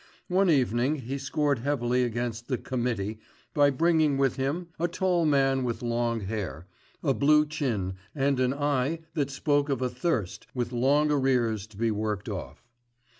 One 0.29 0.49
evening 0.49 0.95
he 0.95 1.19
scored 1.19 1.59
heavily 1.59 2.03
against 2.03 2.47
the 2.47 2.57
"committee," 2.57 3.19
by 3.53 3.69
bringing 3.69 4.17
with 4.17 4.35
him 4.35 4.69
a 4.79 4.87
tall 4.87 5.25
man 5.27 5.63
with 5.63 5.83
long 5.83 6.21
hair, 6.21 6.65
a 7.03 7.13
blue 7.13 7.45
chin 7.45 7.93
and 8.15 8.39
an 8.39 8.51
eye 8.51 9.01
that 9.13 9.29
spoke 9.29 9.69
of 9.69 9.79
a 9.79 9.89
thirst 9.89 10.47
with 10.55 10.71
long 10.71 11.11
arrears 11.11 11.67
to 11.67 11.77
be 11.77 11.91
worked 11.91 12.29
off. 12.29 12.63